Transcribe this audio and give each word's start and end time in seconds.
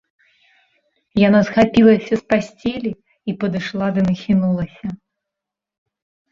Яна 1.27 1.41
схапілася 1.49 2.13
з 2.23 2.25
пасцелі 2.33 2.91
і 2.95 3.31
падышла 3.45 3.85
ды 4.01 4.09
нахінулася. 4.11 4.85